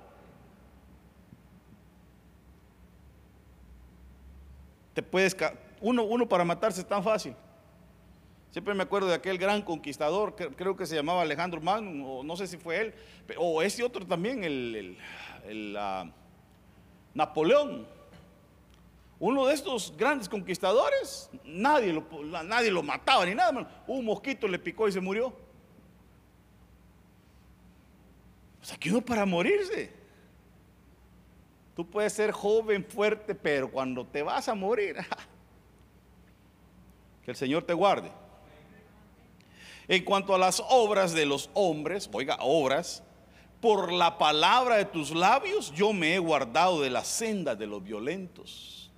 [4.97, 5.37] Te puedes,
[5.79, 7.35] uno, uno para matarse es tan fácil.
[8.49, 12.35] Siempre me acuerdo de aquel gran conquistador, creo que se llamaba Alejandro Magno, o no
[12.35, 12.93] sé si fue él,
[13.37, 14.97] o ese otro también, el,
[17.13, 17.85] Napoleón.
[19.19, 22.03] Uno de estos grandes conquistadores, nadie lo,
[22.43, 25.27] nadie lo mataba ni nada, un mosquito le picó y se murió.
[28.59, 29.91] O sea, que uno para morirse.
[31.77, 34.95] Tú puedes ser joven, fuerte, pero cuando te vas a morir,
[37.23, 38.11] que el Señor te guarde.
[39.87, 43.03] En cuanto a las obras de los hombres, oiga, obras,
[43.61, 47.83] por la palabra de tus labios yo me he guardado de la senda de los
[47.83, 48.89] violentos.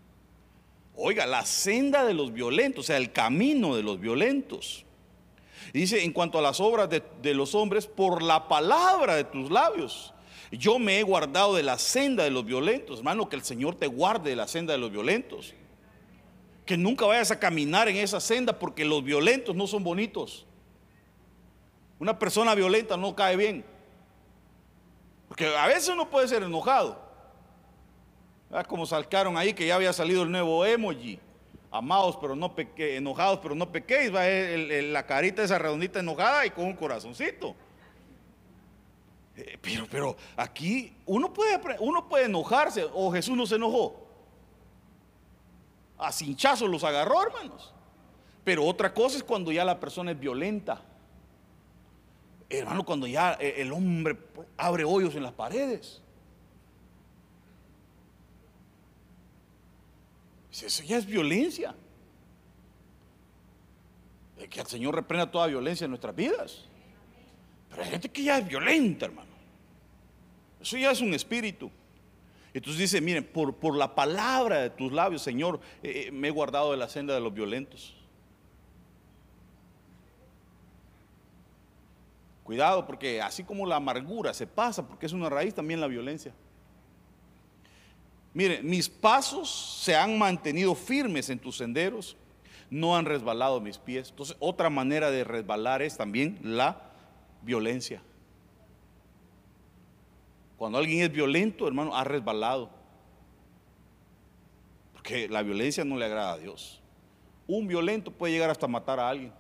[0.96, 4.86] Oiga, la senda de los violentos, o sea, el camino de los violentos.
[5.74, 10.14] dice, en cuanto a las obras de, los hombres, por la palabra de tus labios
[10.52, 13.00] yo me he guardado de la senda de los violentos.
[13.00, 15.54] Hermano, que el Señor te guarde de la senda de los violentos.
[16.66, 20.46] Que nunca vayas a caminar en esa senda porque los violentos no son bonitos.
[22.00, 23.66] Una persona violenta no cae bien.
[25.28, 27.00] Porque a veces uno puede ser enojado.
[28.68, 31.20] Como salcaron ahí que ya había salido el nuevo emoji.
[31.72, 34.14] Amados pero no pequé, enojados pero no pequéis.
[34.14, 37.56] Va la carita esa redondita enojada y con un corazoncito.
[39.40, 44.06] Eh, pero, pero aquí uno puede, uno puede enojarse, o Jesús no se enojó.
[45.98, 47.74] A cinchazos los agarró, hermanos.
[48.44, 50.82] Pero otra cosa es cuando ya la persona es violenta.
[52.50, 54.18] Hermano, cuando ya eh, el hombre
[54.58, 56.02] abre hoyos en las paredes.
[60.52, 61.74] Eso ya es violencia.
[64.50, 66.66] que el Señor reprenda toda violencia en nuestras vidas.
[67.70, 69.29] Pero hay gente que ya es violenta, hermano.
[70.62, 71.72] Eso ya es un espíritu.
[72.54, 76.32] Entonces dice, miren, por, por la palabra de tus labios, Señor, eh, eh, me he
[76.32, 77.96] guardado de la senda de los violentos.
[82.44, 86.34] Cuidado, porque así como la amargura se pasa, porque es una raíz también la violencia.
[88.34, 92.18] Miren, mis pasos se han mantenido firmes en tus senderos,
[92.72, 94.10] no han resbalado mis pies.
[94.10, 96.92] Entonces, otra manera de resbalar es también la
[97.44, 98.02] violencia.
[100.60, 102.70] Cuando alguien es violento, hermano, ha resbalado.
[104.92, 106.82] Porque la violencia no le agrada a Dios.
[107.48, 109.32] Un violento puede llegar hasta matar a alguien.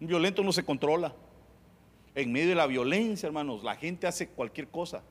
[0.00, 1.14] Un violento no se controla.
[2.14, 5.02] En medio de la violencia, hermanos, la gente hace cualquier cosa.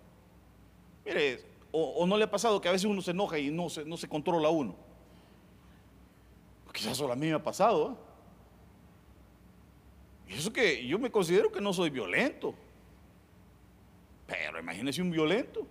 [1.05, 3.85] Mire, o, no le ha pasado que a veces uno se enoja y no se,
[3.85, 4.75] no se controla uno.
[6.73, 7.91] Quizás solo a mí me ha pasado.
[10.27, 10.33] ¿eh?
[10.33, 12.55] Y eso que yo me considero que no soy violento.
[14.27, 15.67] Pero imagínese un violento.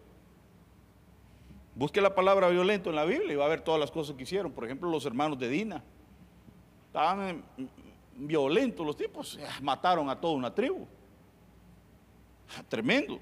[1.74, 4.22] Busque la palabra violento en la Biblia y va a ver todas las cosas que
[4.22, 4.52] hicieron.
[4.52, 5.82] Por ejemplo, los hermanos de Dina.
[6.86, 7.44] Estaban
[8.14, 9.38] violentos los tipos.
[9.60, 10.86] Mataron a toda una tribu.
[12.68, 13.18] Tremendo.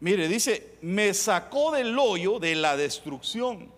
[0.00, 3.70] Mire, dice, me sacó del hoyo de la destrucción.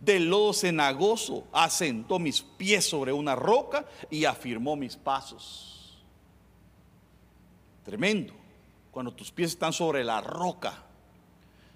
[0.00, 6.02] Del lodo cenagoso asentó mis pies sobre una roca y afirmó mis pasos.
[7.84, 8.39] Tremendo
[8.90, 10.84] cuando tus pies están sobre la roca.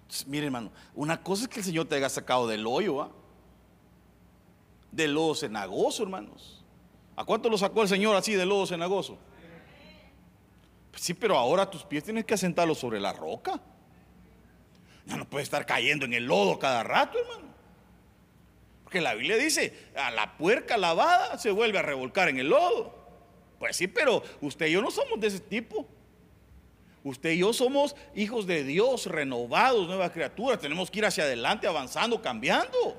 [0.03, 3.11] Entonces, mire, hermano, una cosa es que el Señor te haya sacado del hoyo, ¿ah?
[4.91, 6.63] del lodo cenagoso, hermanos.
[7.17, 9.19] ¿A cuánto lo sacó el Señor así del lodo cenagoso?
[10.91, 13.61] Pues sí, pero ahora tus pies tienes que asentarlos sobre la roca.
[15.07, 17.53] Ya no puedes estar cayendo en el lodo cada rato, hermano.
[18.85, 22.95] Porque la Biblia dice, a la puerca lavada se vuelve a revolcar en el lodo.
[23.59, 25.87] Pues sí, pero usted y yo no somos de ese tipo.
[27.05, 30.59] Usted y yo somos hijos de Dios, renovados, nuevas criaturas.
[30.59, 32.97] Tenemos que ir hacia adelante, avanzando, cambiando.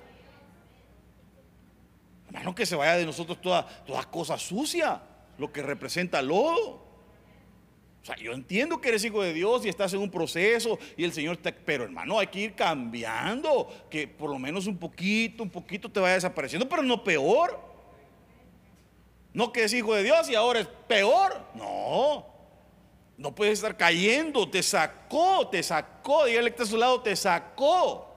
[2.28, 5.02] Hermano, que se vaya de nosotros toda, toda cosa sucia,
[5.40, 6.86] lo que representa lodo.
[8.04, 11.04] O sea, yo entiendo que eres hijo de Dios y estás en un proceso y
[11.04, 15.42] el Señor está, pero hermano, hay que ir cambiando, que por lo menos un poquito,
[15.42, 17.60] un poquito te vaya desapareciendo, pero no peor.
[19.34, 21.42] No que es hijo de Dios y ahora es peor.
[21.56, 22.35] No,
[23.18, 27.16] no puedes estar cayendo, te sacó, te sacó, dígale que está a su lado, te
[27.16, 28.14] sacó.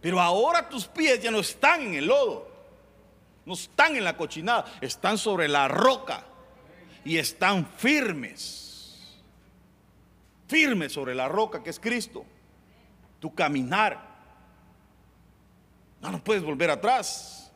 [0.00, 2.50] Pero ahora tus pies ya no están en el lodo,
[3.46, 6.24] no están en la cochinada, están sobre la roca
[7.04, 9.22] y están firmes.
[10.48, 12.26] Firmes sobre la roca que es Cristo.
[13.20, 14.12] Tu caminar.
[16.02, 17.50] No, no puedes volver atrás.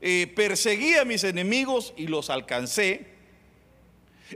[0.00, 3.15] Eh, perseguí a mis enemigos y los alcancé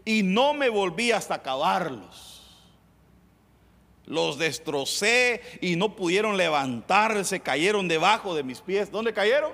[0.05, 2.41] y no me volví hasta acabarlos.
[4.07, 8.91] Los destrocé y no pudieron levantarse, cayeron debajo de mis pies.
[8.91, 9.53] ¿Dónde cayeron?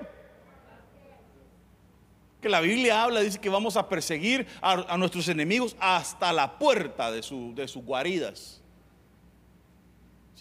[2.41, 7.11] Que la Biblia habla, dice que vamos a perseguir a, nuestros enemigos hasta la puerta
[7.11, 8.63] de, sus guaridas.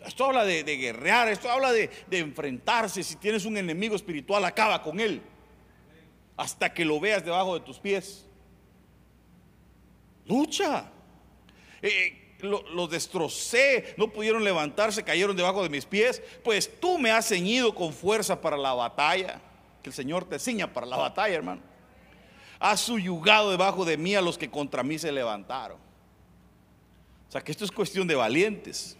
[0.06, 3.04] Esto habla de, guerrear, esto habla de enfrentarse.
[3.04, 5.22] Si tienes un enemigo espiritual, acaba con él.
[6.38, 8.26] Hasta que lo veas debajo de tus pies.
[10.26, 10.92] Lucha.
[11.82, 16.22] Eh, los destrocé, no pudieron levantarse, cayeron debajo de mis pies.
[16.44, 19.42] Pues tú me has ceñido con fuerza para la batalla.
[19.82, 21.62] Que el Señor te ciña para la batalla, hermano.
[22.60, 25.78] Has suyugado debajo de mí a los que contra mí se levantaron.
[27.28, 28.98] O sea que esto es cuestión de valientes.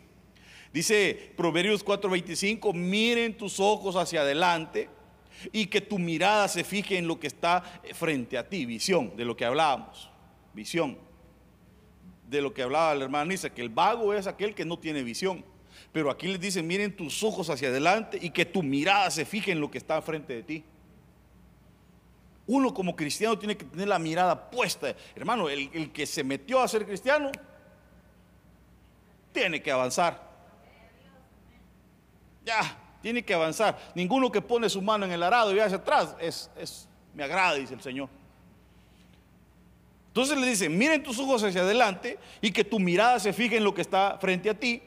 [0.74, 4.90] Dice Proverbios 4:25, miren tus ojos hacia adelante
[5.52, 7.62] y que tu mirada se fije en lo que está
[7.94, 10.10] frente a ti, visión, de lo que hablábamos,
[10.54, 11.05] visión
[12.30, 15.04] de lo que hablaba la hermana Nisa, que el vago es aquel que no tiene
[15.04, 15.44] visión.
[15.92, 19.52] Pero aquí les dice, miren tus ojos hacia adelante y que tu mirada se fije
[19.52, 20.64] en lo que está frente de ti.
[22.48, 24.96] Uno como cristiano tiene que tener la mirada puesta.
[25.16, 27.32] Hermano, el, el que se metió a ser cristiano
[29.32, 30.22] tiene que avanzar.
[32.46, 33.78] Ya, tiene que avanzar.
[33.96, 37.56] Ninguno que pone su mano en el arado y hacia atrás es, es me agrada,
[37.56, 38.10] dice el Señor.
[40.16, 43.66] Entonces le dice, miren tus ojos hacia adelante y que tu mirada se fije en
[43.66, 44.82] lo que está frente a ti.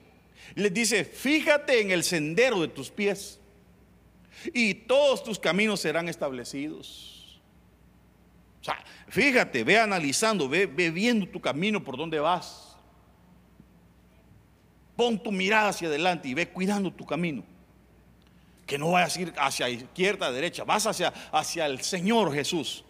[0.55, 3.39] Les dice, fíjate en el sendero de tus pies
[4.55, 7.39] y todos tus caminos serán establecidos.
[8.63, 12.75] O sea, fíjate, ve analizando, ve, ve viendo tu camino por dónde vas.
[14.97, 17.45] Pon tu mirada hacia adelante y ve cuidando tu camino.
[18.67, 22.83] Que no vayas a ir hacia izquierda, derecha, vas hacia, hacia el Señor Jesús.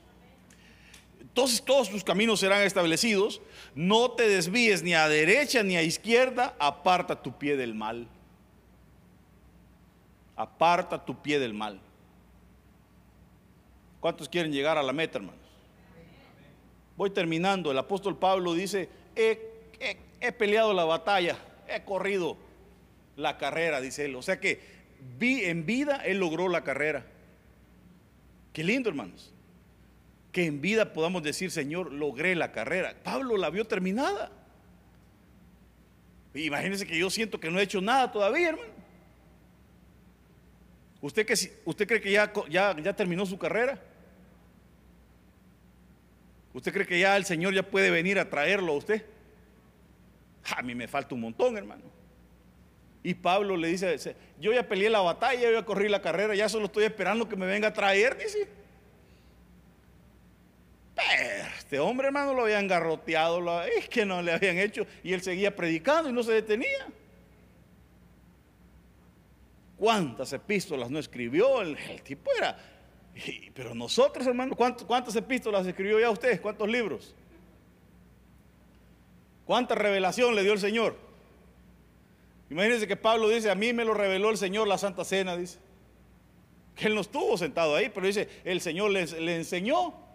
[1.39, 3.41] Entonces todos tus caminos serán establecidos.
[3.77, 6.57] No te desvíes ni a derecha ni a izquierda.
[6.59, 8.09] Aparta tu pie del mal.
[10.35, 11.81] Aparta tu pie del mal.
[14.01, 15.41] ¿Cuántos quieren llegar a la meta, hermanos?
[16.97, 17.71] Voy terminando.
[17.71, 22.37] El apóstol Pablo dice, he, peleado la batalla, he corrido
[23.15, 24.17] la carrera, dice él.
[24.17, 24.61] O sea que
[25.21, 27.07] vi, en vida él logró la carrera.
[28.53, 29.33] Qué lindo, hermanos.
[30.39, 32.95] Que en vida podamos decir, Señor, logré la carrera.
[33.03, 34.31] Pablo la vio terminada.
[36.33, 38.71] Imagínense que yo siento que no he hecho nada todavía, hermano.
[41.01, 41.35] ¿Usted, que,
[41.65, 43.83] usted cree que ya, ya, ya terminó su carrera?
[46.55, 49.05] ¿Usted cree que ya el Señor ya puede venir a traerlo a usted?
[50.57, 51.83] A mí me falta un montón, hermano.
[53.03, 56.49] Y Pablo le dice, yo ya peleé la batalla, yo ya corrí la carrera, ya
[56.49, 58.57] solo estoy esperando que me venga a traer, dice.
[60.99, 65.21] Pero este hombre, hermano, lo habían garroteado, es que no le habían hecho, y él
[65.21, 66.87] seguía predicando y no se detenía.
[69.77, 71.61] ¿Cuántas epístolas no escribió?
[71.61, 72.59] El, tipo era.
[73.53, 76.41] pero nosotros, hermano, ¿cuántas epístolas escribió ya usted?
[76.41, 77.15] ¿Cuántos libros?
[79.45, 80.97] ¿Cuánta revelación le dio el Señor?
[82.49, 85.59] Imagínense que Pablo dice, a mí me lo reveló el Señor la Santa Cena, dice.
[86.75, 90.08] Que él no estuvo sentado ahí, pero dice, el Señor le enseñó.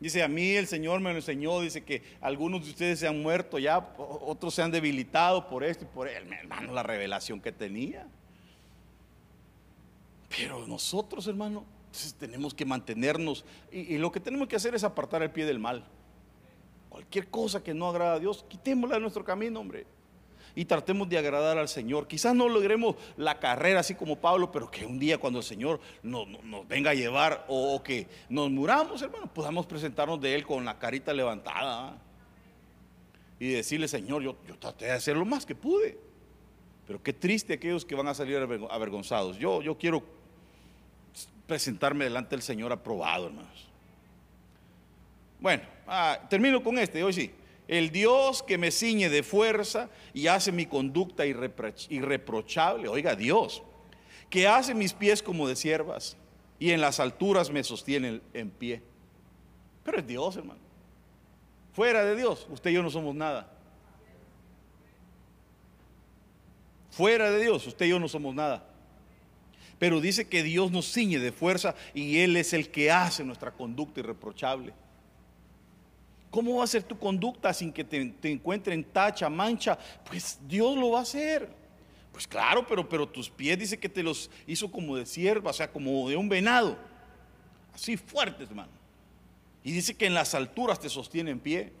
[0.00, 3.20] Dice, a mí el Señor me lo enseñó, dice que algunos de ustedes se han
[3.22, 6.32] muerto ya, otros se han debilitado por esto y por él.
[6.32, 8.08] Hermano, la revelación que tenía.
[10.34, 11.64] Pero nosotros, hermano,
[12.18, 15.58] tenemos que mantenernos y, y, lo que tenemos que hacer es apartar el pie del
[15.58, 15.84] mal.
[16.88, 19.86] Cualquier cosa que no agrada a Dios, quitémosla de nuestro camino, hombre
[20.54, 22.06] y tratemos de agradar al Señor.
[22.06, 25.80] Quizás no logremos la carrera así como Pablo, pero que un día cuando el Señor
[26.02, 26.26] nos,
[26.68, 31.12] venga a llevar o, que nos muramos, hermano, podamos presentarnos de Él con la carita
[31.12, 31.98] levantada ¿ah?
[33.38, 35.98] y decirle, Señor, yo, yo traté de hacer lo más que pude.
[36.86, 39.38] Pero qué triste aquellos que van a salir avergonzados.
[39.38, 40.02] Yo, yo quiero
[41.46, 43.68] presentarme delante del Señor aprobado, hermanos.
[45.38, 47.30] Bueno, ah, termino con este, hoy sí
[47.70, 53.62] el Dios que me ciñe de fuerza y hace mi conducta irreprochable, oiga Dios,
[54.28, 56.16] que hace mis pies como de siervas
[56.58, 58.82] y en las alturas me sostiene en pie.
[59.84, 60.58] Pero es Dios, hermano.
[61.72, 63.48] Fuera de Dios, usted y yo no somos nada.
[66.90, 68.66] Fuera de Dios, usted y yo no somos nada.
[69.78, 73.52] Pero dice que Dios nos ciñe de fuerza y Él es el que hace nuestra
[73.52, 74.74] conducta irreprochable.
[76.30, 79.76] ¿Cómo va a ser tu conducta sin que te, encuentren tacha, mancha?
[80.08, 81.48] Pues Dios lo va a hacer.
[82.12, 85.54] Pues claro, pero, pero tus pies dice que te los hizo como de sierva, o
[85.54, 86.76] sea, como de un venado.
[87.74, 88.70] Así fuertes, hermano.
[89.64, 91.72] Y dice que en las alturas te sostiene en pie.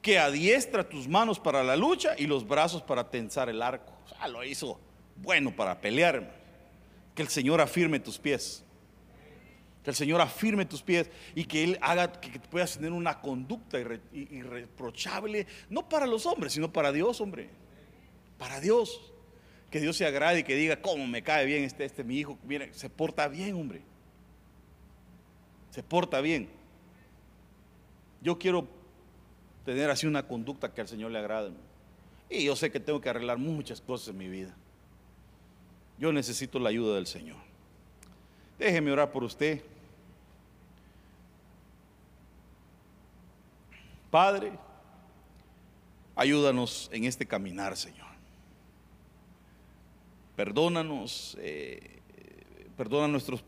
[0.00, 3.92] Que adiestra tus manos para la lucha y los brazos para tensar el arco.
[4.04, 4.78] O sea, lo hizo
[5.16, 6.34] bueno para pelear, hermano.
[7.14, 8.63] Que el Señor afirme tus pies.
[9.84, 13.78] Que el Señor afirme tus pies y que Él haga que puedas tener una conducta
[13.78, 17.50] irreprochable, no para los hombres, sino para Dios, hombre.
[18.38, 19.12] Para Dios.
[19.70, 22.38] Que Dios se agrade y que diga, ¿cómo me cae bien este, este mi hijo?
[22.72, 23.82] Se porta bien, hombre.
[25.70, 26.48] Se porta bien.
[28.22, 28.66] Yo quiero
[29.66, 31.52] tener así una conducta que al Señor le agrade.
[32.30, 34.56] Y yo sé que tengo que arreglar muchas cosas en mi vida.
[35.98, 37.36] Yo necesito la ayuda del Señor.
[38.58, 39.62] Déjeme orar por usted.
[44.14, 44.52] Padre,
[46.14, 48.06] ayúdanos en este caminar, Señor.
[50.36, 51.98] Perdónanos, eh,
[52.76, 53.42] perdona nuestros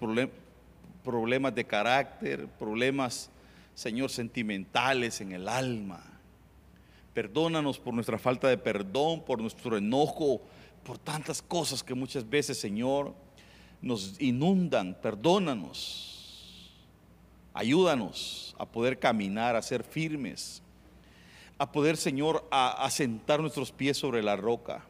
[1.04, 3.30] problemas de carácter, problemas,
[3.76, 6.02] Señor, sentimentales en el alma.
[7.14, 10.40] Perdónanos por nuestra falta de perdón, por nuestro enojo,
[10.82, 13.14] por tantas cosas que muchas veces, Señor,
[13.80, 14.98] nos inundan.
[15.00, 16.15] Perdónanos.
[17.56, 20.62] Ayúdanos a poder caminar, a ser firmes,
[21.56, 24.84] a poder, Señor, a, asentar nuestros pies sobre la roca.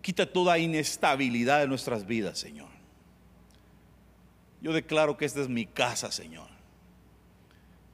[0.00, 2.70] Quita toda inestabilidad de nuestras vidas, Señor.
[4.62, 6.48] Yo declaro que esta es mi casa, Señor.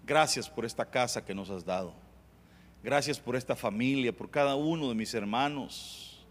[0.07, 1.95] Gracias por esta casa que nos has dado.
[2.85, 6.25] Gracias por esta familia, por cada uno de mis hermanos.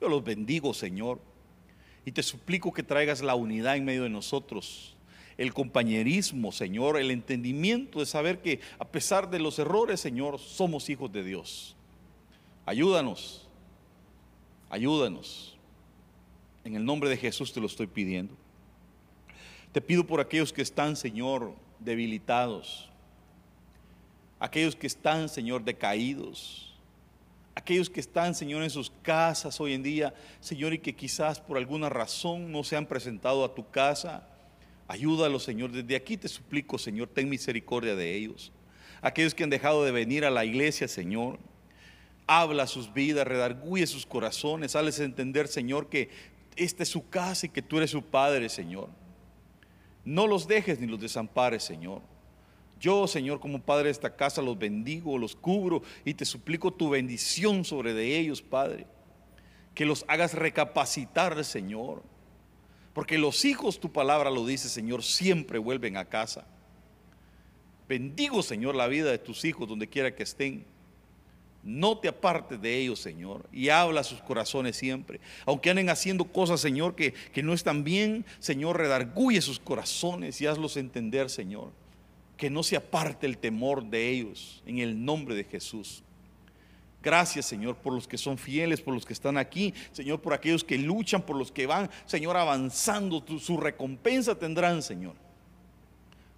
[0.00, 1.20] Yo los bendigo, Señor.
[2.04, 4.95] Y te suplico que traigas la unidad en medio de nosotros
[5.38, 10.88] el compañerismo, Señor, el entendimiento de saber que a pesar de los errores, Señor, somos
[10.88, 11.76] hijos de Dios.
[12.64, 13.46] Ayúdanos,
[14.70, 15.56] ayúdanos.
[16.64, 18.34] En el nombre de Jesús te lo estoy pidiendo.
[19.72, 22.88] Te pido por aquellos que están, Señor, debilitados.
[24.40, 26.74] Aquellos que están, Señor, decaídos.
[27.54, 31.56] Aquellos que están, Señor, en sus casas hoy en día, Señor, y que quizás por
[31.56, 34.26] alguna razón no se han presentado a tu casa.
[34.88, 35.72] Ayúdalos, Señor.
[35.72, 38.52] Desde aquí te suplico, Señor, ten misericordia de ellos.
[39.02, 41.38] Aquellos que han dejado de venir a la iglesia, Señor.
[42.26, 46.10] Habla sus vidas, redarguye sus corazones, hazles entender, Señor, que
[46.56, 48.88] esta es su casa y que tú eres su Padre, Señor.
[50.04, 52.00] No los dejes ni los desampares, Señor.
[52.80, 56.90] Yo, Señor, como Padre de esta casa, los bendigo, los cubro y te suplico tu
[56.90, 58.86] bendición sobre de ellos, Padre.
[59.74, 62.02] Que los hagas recapacitar, Señor.
[62.96, 66.46] Porque los hijos, tu palabra lo dice, Señor, siempre vuelven a casa.
[67.86, 70.64] Bendigo, Señor, la vida de tus hijos donde quiera que estén.
[71.62, 75.20] No te apartes de ellos, Señor, y habla a sus corazones siempre.
[75.44, 80.46] Aunque anden haciendo cosas, Señor, que, que no están bien, Señor, redarguye sus corazones y
[80.46, 81.72] hazlos entender, Señor.
[82.38, 86.02] Que no se aparte el temor de ellos, en el nombre de Jesús.
[87.02, 90.64] Gracias, Señor, por los que son fieles, por los que están aquí, Señor, por aquellos
[90.64, 93.24] que luchan, por los que van, Señor, avanzando.
[93.38, 95.14] su recompensa tendrán, Señor.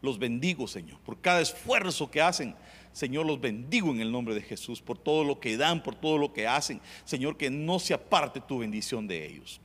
[0.03, 2.55] Los bendigo, Señor, por cada esfuerzo que hacen
[2.99, 6.19] Señor, los bendigo en el nombre de Jesús por todo lo que dan, por todo
[6.19, 6.81] lo que hacen.
[7.05, 9.61] Señor, que no se aparte tu bendición de ellos.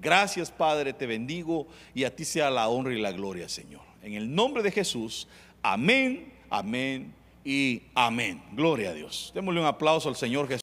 [0.00, 3.80] Gracias, Padre, te bendigo y a ti sea la honra y la gloria, Señor.
[4.00, 5.26] En el nombre de Jesús,
[5.60, 7.17] amén, amén
[7.48, 8.42] y amén.
[8.52, 9.32] Gloria a Dios.
[9.34, 10.56] Démosle un aplauso al Señor Jesús.